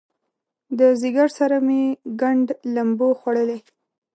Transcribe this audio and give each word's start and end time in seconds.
د 0.77 0.79
ځیګر 1.01 1.29
سره 1.39 1.57
مې 1.65 1.81
ګنډ 2.21 2.47
لمبو 2.75 3.09
خوړلی 3.19 3.59